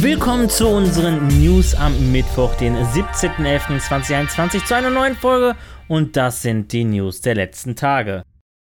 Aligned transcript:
Willkommen 0.00 0.48
zu 0.48 0.68
unseren 0.68 1.26
News 1.26 1.74
am 1.74 2.12
Mittwoch, 2.12 2.54
den 2.54 2.76
17.11.2021, 2.76 4.64
zu 4.64 4.76
einer 4.76 4.90
neuen 4.90 5.16
Folge 5.16 5.56
und 5.88 6.16
das 6.16 6.40
sind 6.40 6.70
die 6.72 6.84
News 6.84 7.20
der 7.20 7.34
letzten 7.34 7.74
Tage. 7.74 8.22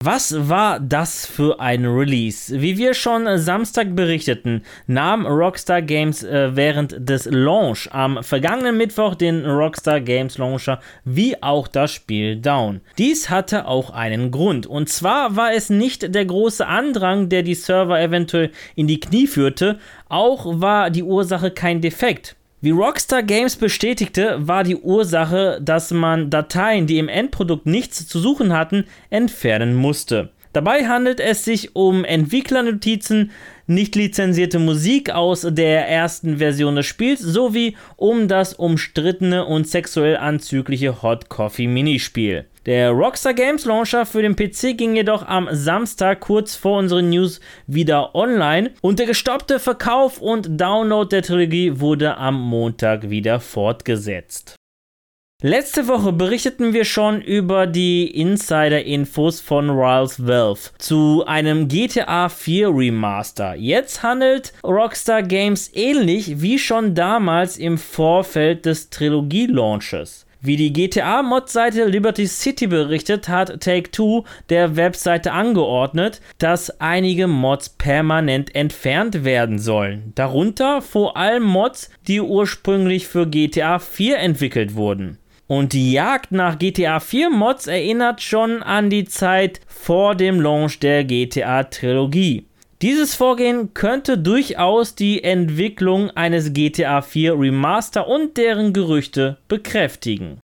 Was 0.02 0.48
war 0.48 0.80
das 0.80 1.26
für 1.26 1.60
ein 1.60 1.86
Release? 1.86 2.62
Wie 2.62 2.78
wir 2.78 2.94
schon 2.94 3.38
Samstag 3.38 3.98
berichteten, 3.98 4.64
nahm 4.88 5.28
Rockstar 5.28 5.82
Games 5.82 6.24
äh, 6.24 6.56
während 6.56 7.10
des 7.10 7.26
Launch 7.26 7.90
am 7.92 8.24
vergangenen 8.24 8.78
Mittwoch 8.78 9.14
den 9.14 9.46
Rockstar 9.46 10.00
Games 10.00 10.38
Launcher 10.38 10.80
wie 11.04 11.44
auch 11.44 11.68
das 11.68 11.92
Spiel 11.92 12.38
down. 12.38 12.80
Dies 12.98 13.30
hatte 13.30 13.68
auch 13.68 13.90
einen 13.90 14.32
Grund 14.32 14.66
und 14.68 14.88
zwar 14.88 15.36
war 15.36 15.52
es 15.52 15.70
nicht 15.70 16.16
der 16.16 16.24
große 16.24 16.66
Andrang, 16.66 17.28
der 17.28 17.44
die 17.44 17.56
Server 17.56 18.00
eventuell 18.00 18.52
in 18.76 18.88
die 18.88 19.02
Knie 19.02 19.28
führte, 19.28 19.80
auch 20.08 20.46
war 20.62 20.92
die 20.92 21.04
Ursache 21.04 21.52
kein 21.52 21.82
Defekt. 21.82 22.38
Wie 22.62 22.72
Rockstar 22.72 23.24
Games 23.24 23.56
bestätigte, 23.56 24.36
war 24.46 24.66
die 24.66 24.76
Ursache, 24.76 25.62
dass 25.62 25.92
man 25.92 26.30
Dateien, 26.30 26.88
die 26.88 26.98
im 26.98 27.08
Endprodukt 27.08 27.66
nichts 27.66 28.06
zu 28.06 28.20
suchen 28.20 28.52
hatten, 28.52 28.84
entfernen 29.10 29.76
musste. 29.76 30.32
Dabei 30.52 30.86
handelt 30.86 31.22
es 31.22 31.46
sich 31.46 31.74
um 31.78 32.04
Entwicklernotizen, 32.04 33.32
nicht 33.66 33.96
lizenzierte 33.96 34.60
Musik 34.60 35.10
aus 35.10 35.48
der 35.50 35.88
ersten 35.88 36.40
Version 36.40 36.76
des 36.76 36.86
Spiels 36.86 37.22
sowie 37.22 37.78
um 37.96 38.28
das 38.28 38.56
umstrittene 38.56 39.46
und 39.46 39.66
sexuell 39.66 40.18
anzügliche 40.18 41.02
Hot 41.02 41.30
Coffee 41.30 41.68
Minispiel. 41.68 42.46
Der 42.66 42.92
Rockstar 42.92 43.34
Games 43.34 43.64
Launcher 43.64 44.06
für 44.06 44.22
den 44.22 44.36
PC 44.36 44.78
ging 44.78 44.96
jedoch 44.96 45.26
am 45.26 45.48
Samstag 45.52 46.20
kurz 46.20 46.56
vor 46.56 46.78
unseren 46.78 47.10
News 47.10 47.40
wieder 47.68 48.14
online 48.16 48.72
und 48.82 49.00
der 49.00 49.06
gestoppte 49.06 49.60
Verkauf 49.60 50.20
und 50.20 50.60
Download 50.60 51.08
der 51.10 51.22
Trilogie 51.22 51.80
wurde 51.80 52.18
am 52.18 52.40
Montag 52.40 53.10
wieder 53.10 53.40
fortgesetzt. 53.40 54.56
Letzte 55.42 55.88
Woche 55.88 56.12
berichteten 56.12 56.74
wir 56.74 56.84
schon 56.84 57.22
über 57.22 57.66
die 57.66 58.08
Insider-Infos 58.08 59.40
von 59.40 59.70
Riles 59.70 60.28
Valve 60.28 60.60
zu 60.80 61.24
einem 61.26 61.70
GTA 61.70 62.28
4 62.28 62.68
Remaster. 62.68 63.56
Jetzt 63.56 64.04
handelt 64.04 64.52
Rockstar 64.66 65.24
Games 65.24 65.72
ähnlich 65.74 66.42
wie 66.42 66.60
schon 66.60 66.94
damals 66.94 67.56
im 67.56 67.78
Vorfeld 67.78 68.66
des 68.66 68.90
Trilogie-Launches. 68.90 70.26
Wie 70.42 70.56
die 70.56 70.72
GTA-Mod-Seite 70.72 71.84
Liberty 71.84 72.26
City 72.26 72.68
berichtet, 72.68 73.28
hat 73.28 73.60
Take-Two 73.60 74.24
der 74.48 74.78
Webseite 74.78 75.34
angeordnet, 75.34 76.22
dass 76.38 76.80
einige 76.80 77.28
Mods 77.28 77.68
permanent 77.70 78.56
entfernt 78.56 79.26
werden 79.26 79.60
sollen. 79.60 80.14
Darunter 80.16 80.82
vor 80.82 81.18
allem 81.18 81.44
Mods, 81.44 81.90
die 82.08 82.22
ursprünglich 82.22 83.06
für 83.06 83.28
GTA 83.28 83.80
4 83.80 84.20
entwickelt 84.20 84.76
wurden. 84.76 85.18
Und 85.48 85.74
die 85.74 85.92
Jagd 85.92 86.32
nach 86.32 86.58
GTA 86.58 87.02
4 87.02 87.32
Mods 87.32 87.68
erinnert 87.68 88.22
schon 88.22 88.64
an 88.64 88.90
die 88.90 89.06
Zeit 89.06 89.60
vor 89.68 90.16
dem 90.16 90.40
Launch 90.40 90.80
der 90.80 91.04
GTA 91.04 91.64
Trilogie. 91.64 92.46
Dieses 92.82 93.14
Vorgehen 93.14 93.74
könnte 93.74 94.18
durchaus 94.18 94.96
die 94.96 95.22
Entwicklung 95.22 96.12
eines 96.12 96.54
GTA 96.54 97.02
4 97.02 97.38
Remaster 97.38 98.08
und 98.08 98.38
deren 98.38 98.72
Gerüchte 98.72 99.38
bekräftigen. 99.50 100.40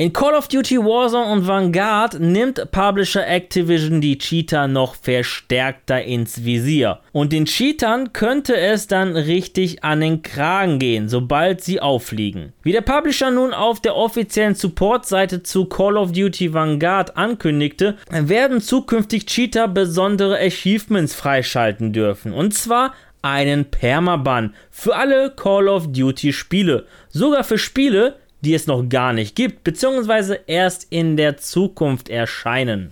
In 0.00 0.14
Call 0.14 0.32
of 0.32 0.48
Duty 0.48 0.78
Warzone 0.78 1.30
und 1.30 1.46
Vanguard 1.46 2.20
nimmt 2.20 2.70
Publisher 2.70 3.28
Activision 3.28 4.00
die 4.00 4.16
Cheater 4.16 4.66
noch 4.66 4.94
verstärkter 4.94 6.02
ins 6.02 6.42
Visier. 6.42 7.00
Und 7.12 7.34
den 7.34 7.44
Cheatern 7.44 8.14
könnte 8.14 8.56
es 8.56 8.86
dann 8.86 9.14
richtig 9.14 9.84
an 9.84 10.00
den 10.00 10.22
Kragen 10.22 10.78
gehen, 10.78 11.10
sobald 11.10 11.60
sie 11.60 11.82
auffliegen. 11.82 12.54
Wie 12.62 12.72
der 12.72 12.80
Publisher 12.80 13.30
nun 13.30 13.52
auf 13.52 13.80
der 13.80 13.94
offiziellen 13.94 14.54
Support-Seite 14.54 15.42
zu 15.42 15.66
Call 15.66 15.98
of 15.98 16.12
Duty 16.12 16.54
Vanguard 16.54 17.18
ankündigte, 17.18 17.98
werden 18.10 18.62
zukünftig 18.62 19.26
Cheater 19.26 19.68
besondere 19.68 20.38
Achievements 20.38 21.14
freischalten 21.14 21.92
dürfen. 21.92 22.32
Und 22.32 22.54
zwar 22.54 22.94
einen 23.20 23.66
Permaban 23.66 24.54
für 24.70 24.96
alle 24.96 25.28
Call 25.28 25.68
of 25.68 25.92
Duty 25.92 26.32
Spiele. 26.32 26.86
Sogar 27.10 27.44
für 27.44 27.58
Spiele, 27.58 28.16
die 28.40 28.54
es 28.54 28.66
noch 28.66 28.88
gar 28.88 29.12
nicht 29.12 29.36
gibt, 29.36 29.64
beziehungsweise 29.64 30.40
erst 30.46 30.86
in 30.90 31.16
der 31.16 31.36
Zukunft 31.36 32.08
erscheinen. 32.08 32.90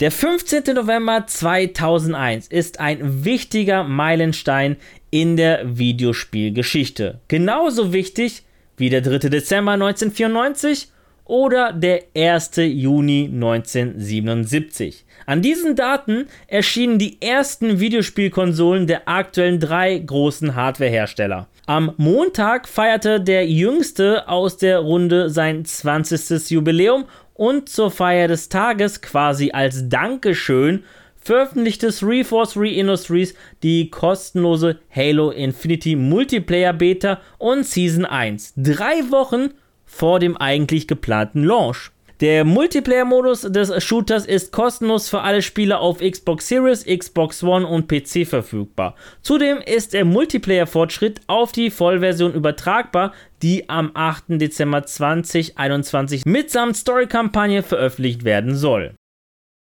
Der 0.00 0.10
15. 0.10 0.74
November 0.74 1.26
2001 1.26 2.48
ist 2.48 2.80
ein 2.80 3.24
wichtiger 3.24 3.84
Meilenstein 3.84 4.76
in 5.10 5.36
der 5.36 5.78
Videospielgeschichte. 5.78 7.20
Genauso 7.28 7.92
wichtig 7.92 8.42
wie 8.76 8.90
der 8.90 9.02
3. 9.02 9.28
Dezember 9.28 9.72
1994 9.72 10.88
oder 11.24 11.72
der 11.72 12.02
1. 12.16 12.52
Juni 12.56 13.30
1977. 13.32 15.04
An 15.26 15.40
diesen 15.40 15.76
Daten 15.76 16.26
erschienen 16.48 16.98
die 16.98 17.22
ersten 17.22 17.78
Videospielkonsolen 17.78 18.86
der 18.86 19.08
aktuellen 19.08 19.60
drei 19.60 19.98
großen 19.98 20.54
Hardwarehersteller. 20.56 21.46
Am 21.72 21.94
Montag 21.96 22.68
feierte 22.68 23.18
der 23.18 23.46
jüngste 23.48 24.28
aus 24.28 24.58
der 24.58 24.80
Runde 24.80 25.30
sein 25.30 25.64
20. 25.64 26.50
Jubiläum 26.50 27.06
und 27.32 27.70
zur 27.70 27.90
Feier 27.90 28.28
des 28.28 28.50
Tages 28.50 29.00
quasi 29.00 29.52
als 29.52 29.88
Dankeschön 29.88 30.84
veröffentlichte 31.16 31.86
343 31.86 32.76
Industries 32.76 33.34
die 33.62 33.88
kostenlose 33.88 34.80
Halo 34.94 35.30
Infinity 35.30 35.96
Multiplayer 35.96 36.74
Beta 36.74 37.22
und 37.38 37.64
Season 37.64 38.04
1. 38.04 38.52
Drei 38.58 39.10
Wochen 39.10 39.54
vor 39.86 40.20
dem 40.20 40.36
eigentlich 40.36 40.86
geplanten 40.86 41.42
Launch. 41.42 41.90
Der 42.22 42.44
Multiplayer-Modus 42.44 43.40
des 43.50 43.82
Shooters 43.82 44.26
ist 44.26 44.52
kostenlos 44.52 45.08
für 45.08 45.22
alle 45.22 45.42
Spieler 45.42 45.80
auf 45.80 45.98
Xbox 45.98 46.46
Series, 46.46 46.84
Xbox 46.84 47.42
One 47.42 47.66
und 47.66 47.88
PC 47.88 48.24
verfügbar. 48.24 48.94
Zudem 49.22 49.58
ist 49.58 49.92
der 49.92 50.04
Multiplayer-Fortschritt 50.04 51.20
auf 51.26 51.50
die 51.50 51.68
Vollversion 51.68 52.32
übertragbar, 52.32 53.12
die 53.42 53.68
am 53.68 53.90
8. 53.94 54.40
Dezember 54.40 54.84
2021 54.84 56.24
mitsamt 56.24 56.76
Story-Kampagne 56.76 57.64
veröffentlicht 57.64 58.22
werden 58.22 58.54
soll. 58.54 58.94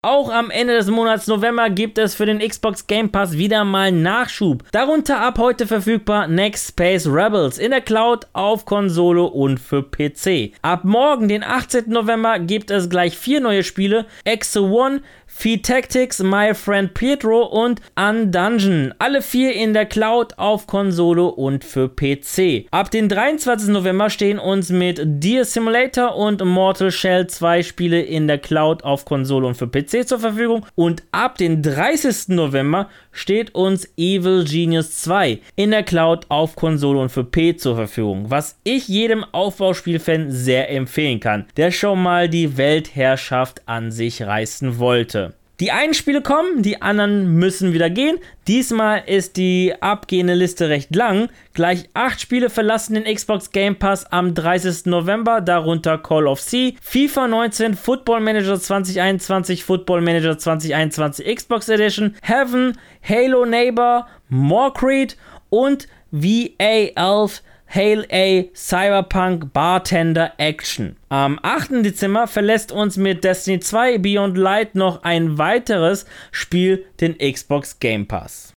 Auch 0.06 0.30
am 0.32 0.52
Ende 0.52 0.76
des 0.76 0.86
Monats 0.86 1.26
November 1.26 1.72
gibt 1.72 1.98
es 1.98 2.14
für 2.14 2.28
den 2.28 2.38
Xbox 2.38 2.86
Game 2.86 3.10
Pass 3.10 3.40
wieder 3.40 3.66
mal 3.66 3.92
Nachschub. 3.92 4.64
Darunter 4.72 5.20
ab 5.20 5.40
heute 5.40 5.66
verfügbar 5.66 6.28
Next 6.28 6.68
Space 6.68 7.08
Rebels 7.08 7.58
in 7.58 7.72
der 7.72 7.82
Cloud, 7.82 8.28
auf 8.34 8.66
Konsole 8.66 9.24
und 9.24 9.60
für 9.60 9.82
PC. 9.82 10.54
Ab 10.62 10.84
morgen, 10.84 11.28
den 11.28 11.44
18. 11.44 11.90
November, 11.90 12.38
gibt 12.38 12.70
es 12.70 12.88
gleich 12.88 13.18
vier 13.18 13.42
neue 13.42 13.64
Spiele: 13.64 14.06
Exo 14.26 14.70
One, 14.70 15.02
Feed 15.38 15.64
Tactics, 15.64 16.24
My 16.24 16.56
Friend 16.56 16.92
Pietro 16.94 17.44
und 17.44 17.82
Undungeon. 17.96 18.94
Alle 19.00 19.22
vier 19.22 19.54
in 19.54 19.74
der 19.74 19.86
Cloud 19.86 20.40
auf 20.40 20.66
Konsole 20.66 21.26
und 21.26 21.66
für 21.66 21.90
PC. 21.90 22.68
Ab 22.72 22.90
dem 22.90 23.10
23. 23.10 23.70
November 23.70 24.10
stehen 24.10 24.40
uns 24.40 24.70
mit 24.70 25.02
Deer 25.04 25.44
Simulator 25.44 26.16
und 26.16 26.44
Mortal 26.44 26.90
Shell 26.90 27.28
zwei 27.28 27.64
Spiele 27.64 28.02
in 28.02 28.28
der 28.28 28.38
Cloud 28.38 28.84
auf 28.84 29.04
Konsole 29.04 29.46
und 29.46 29.56
für 29.56 29.68
PC 29.68 30.08
zur 30.08 30.20
Verfügung. 30.20 30.66
Und 30.74 31.04
ab 31.12 31.38
dem 31.38 31.62
30. 31.62 32.30
November 32.30 32.90
steht 33.12 33.54
uns 33.54 33.88
Evil 33.98 34.46
Genius 34.46 35.02
2 35.02 35.42
in 35.58 35.72
der 35.72 35.84
Cloud 35.84 36.26
auf 36.30 36.56
Konsole 36.56 37.00
und 37.00 37.10
für 37.10 37.26
P 37.26 37.56
zur 37.56 37.76
Verfügung. 37.76 38.32
Was 38.32 38.58
ich 38.64 38.88
jedem 38.88 39.26
Aufbauspielfan 39.26 40.32
sehr 40.32 40.72
empfehlen 40.72 41.20
kann, 41.20 41.46
der 41.58 41.72
schon 41.72 42.02
mal 42.02 42.30
die 42.30 42.58
Weltherrschaft 42.58 43.62
an 43.66 43.92
sich 43.92 44.24
reißen 44.24 44.80
wollte. 44.80 45.25
Die 45.62 45.72
einen 45.72 45.94
Spiele 45.94 46.22
kommen, 46.22 46.64
die 46.64 46.82
anderen 46.82 47.36
müssen 47.36 47.72
wieder 47.72 47.90
gehen. 47.90 48.18
Diesmal 48.46 49.04
ist 49.06 49.38
die 49.38 49.74
abgehende 49.80 50.34
Liste 50.34 50.68
recht 50.68 50.94
lang. 50.94 51.30
Gleich 51.54 51.90
acht 51.94 52.20
Spiele 52.20 52.50
verlassen 52.50 52.96
den 52.96 53.06
Xbox 53.06 53.52
Game 53.52 53.78
Pass 53.78 54.06
am 54.12 54.34
30. 54.34 54.88
November, 54.88 55.40
darunter 55.40 55.98
Call 55.98 56.28
of 56.28 56.42
Sea, 56.42 56.74
FIFA 56.82 57.30
19, 57.30 57.74
Football 57.76 58.20
Manager 58.20 58.60
2021, 58.60 59.64
Football 59.64 60.02
Manager 60.02 60.38
2021 60.38 61.26
Xbox 61.26 61.70
Edition, 61.70 62.18
Heaven, 62.22 62.78
Halo 63.02 63.46
Neighbor, 63.46 64.08
More 64.28 64.74
Creed 64.74 65.16
und 65.50 65.88
VA 66.12 66.92
11 66.96 67.42
Hail 67.68 68.06
A 68.12 68.50
Cyberpunk 68.54 69.52
Bartender 69.54 70.34
Action. 70.38 70.96
Am 71.10 71.40
8. 71.42 71.84
Dezember 71.84 72.28
verlässt 72.28 72.72
uns 72.72 72.98
mit 72.98 73.24
Destiny 73.24 73.60
2 73.60 73.98
Beyond 73.98 74.38
Light 74.38 74.76
noch 74.76 75.04
ein 75.04 75.38
weiteres 75.38 76.06
Spiel 76.32 76.86
den 77.02 77.18
Xbox 77.18 77.80
Game 77.80 78.08
Pass. 78.08 78.55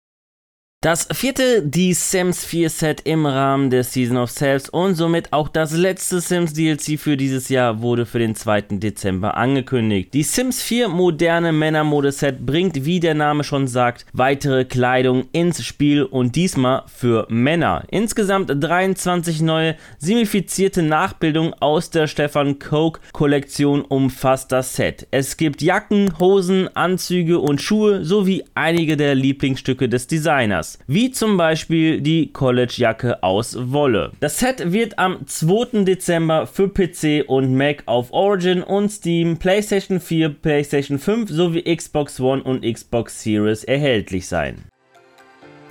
Das 0.81 1.09
vierte 1.11 1.61
Die 1.61 1.93
Sims 1.93 2.45
4 2.45 2.69
Set 2.69 3.01
im 3.03 3.25
Rahmen 3.25 3.69
der 3.69 3.83
Season 3.83 4.15
of 4.15 4.31
Selves 4.31 4.69
und 4.69 4.95
somit 4.95 5.33
auch 5.33 5.49
das 5.49 5.73
letzte 5.73 6.21
Sims 6.21 6.53
DLC 6.53 6.97
für 6.97 7.17
dieses 7.17 7.49
Jahr 7.49 7.81
wurde 7.81 8.05
für 8.05 8.19
den 8.19 8.33
2. 8.33 8.61
Dezember 8.79 9.35
angekündigt. 9.35 10.13
Die 10.13 10.23
Sims 10.23 10.61
4 10.61 10.87
moderne 10.87 11.51
Männermode 11.51 12.13
Set 12.13 12.45
bringt, 12.45 12.85
wie 12.85 13.01
der 13.01 13.13
Name 13.13 13.43
schon 13.43 13.67
sagt, 13.67 14.05
weitere 14.13 14.63
Kleidung 14.63 15.25
ins 15.33 15.65
Spiel 15.65 16.03
und 16.03 16.37
diesmal 16.37 16.83
für 16.87 17.27
Männer. 17.29 17.83
Insgesamt 17.91 18.49
23 18.49 19.41
neue 19.41 19.75
simifizierte 19.97 20.81
Nachbildungen 20.81 21.53
aus 21.55 21.89
der 21.89 22.07
Stefan 22.07 22.57
Coke 22.57 23.01
Kollektion 23.11 23.81
umfasst 23.81 24.53
das 24.53 24.77
Set. 24.77 25.07
Es 25.11 25.35
gibt 25.35 25.61
Jacken, 25.61 26.17
Hosen, 26.19 26.73
Anzüge 26.73 27.39
und 27.39 27.61
Schuhe 27.61 28.05
sowie 28.05 28.45
einige 28.55 28.95
der 28.95 29.13
Lieblingsstücke 29.13 29.89
des 29.89 30.07
Designers 30.07 30.68
wie 30.85 31.09
zum 31.09 31.37
Beispiel 31.37 32.01
die 32.01 32.31
College-Jacke 32.31 33.23
aus 33.23 33.57
Wolle. 33.71 34.11
Das 34.19 34.37
Set 34.37 34.71
wird 34.71 34.99
am 34.99 35.25
2. 35.25 35.83
Dezember 35.83 36.45
für 36.45 36.69
PC 36.69 37.27
und 37.27 37.55
Mac 37.55 37.83
auf 37.87 38.11
Origin 38.11 38.61
und 38.61 38.89
Steam, 38.89 39.37
PlayStation 39.37 39.99
4, 39.99 40.29
PlayStation 40.29 40.99
5 40.99 41.29
sowie 41.29 41.63
Xbox 41.75 42.19
One 42.19 42.43
und 42.43 42.63
Xbox 42.63 43.23
Series 43.23 43.63
erhältlich 43.63 44.27
sein. 44.27 44.63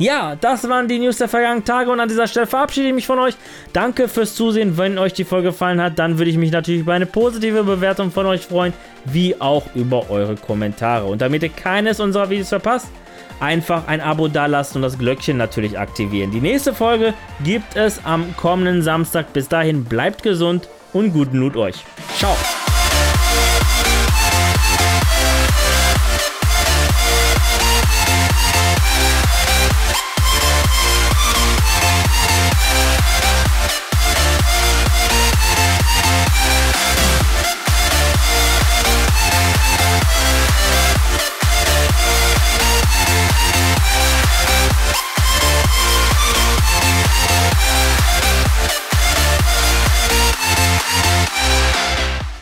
Ja, 0.01 0.37
das 0.37 0.69
waren 0.69 0.87
die 0.87 1.01
News 1.01 1.19
der 1.19 1.27
vergangenen 1.27 1.65
Tage 1.65 1.91
und 1.91 1.99
an 1.99 2.09
dieser 2.09 2.29
Stelle 2.29 2.47
verabschiede 2.47 2.87
ich 2.87 2.95
mich 2.95 3.07
von 3.07 3.19
euch. 3.19 3.35
Danke 3.73 4.07
fürs 4.07 4.37
Zusehen. 4.37 4.79
Wenn 4.79 4.97
euch 4.97 5.13
die 5.13 5.25
Folge 5.25 5.49
gefallen 5.49 5.83
hat, 5.83 5.99
dann 5.99 6.19
würde 6.19 6.31
ich 6.31 6.37
mich 6.37 6.53
natürlich 6.53 6.83
über 6.83 6.93
eine 6.93 7.07
positive 7.07 7.65
Bewertung 7.65 8.13
von 8.13 8.25
euch 8.27 8.43
freuen, 8.43 8.73
wie 9.07 9.41
auch 9.41 9.65
über 9.75 10.09
eure 10.09 10.37
Kommentare. 10.37 11.07
Und 11.07 11.21
damit 11.21 11.43
ihr 11.43 11.49
keines 11.49 11.99
unserer 11.99 12.31
Videos 12.31 12.51
verpasst, 12.51 12.87
einfach 13.41 13.87
ein 13.87 14.01
Abo 14.01 14.29
dalassen 14.29 14.77
und 14.79 14.83
das 14.83 14.99
Glöckchen 14.99 15.37
natürlich 15.37 15.79
aktivieren. 15.79 16.31
Die 16.31 16.41
nächste 16.41 16.75
Folge 16.75 17.15
gibt 17.45 17.77
es 17.77 18.05
am 18.05 18.37
kommenden 18.37 18.83
Samstag. 18.83 19.33
Bis 19.33 19.49
dahin 19.49 19.85
bleibt 19.85 20.23
gesund 20.23 20.69
und 20.93 21.13
guten 21.13 21.39
Loot 21.39 21.57
euch. 21.57 21.85
Ciao. 22.17 22.37